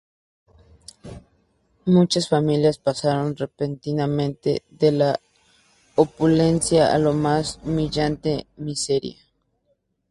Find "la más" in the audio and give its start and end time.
6.97-7.59